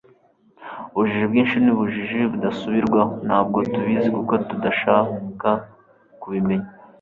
[0.93, 3.11] ubujiji bwinshi ni ubujiji budasubirwaho.
[3.27, 5.49] ntabwo tubizi kuko tudashaka
[6.21, 6.69] kubimenya